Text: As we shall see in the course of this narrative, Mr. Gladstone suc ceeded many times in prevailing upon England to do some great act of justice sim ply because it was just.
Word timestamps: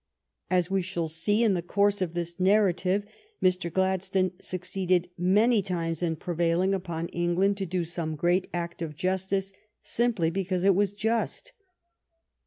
As 0.49 0.71
we 0.71 0.81
shall 0.81 1.07
see 1.07 1.43
in 1.43 1.53
the 1.53 1.61
course 1.61 2.01
of 2.01 2.15
this 2.15 2.39
narrative, 2.39 3.05
Mr. 3.39 3.71
Gladstone 3.71 4.31
suc 4.41 4.61
ceeded 4.61 5.11
many 5.15 5.61
times 5.61 6.01
in 6.01 6.15
prevailing 6.15 6.73
upon 6.73 7.07
England 7.09 7.57
to 7.57 7.67
do 7.67 7.83
some 7.83 8.15
great 8.15 8.49
act 8.51 8.81
of 8.81 8.95
justice 8.95 9.53
sim 9.83 10.13
ply 10.13 10.31
because 10.31 10.63
it 10.63 10.73
was 10.73 10.91
just. 10.93 11.51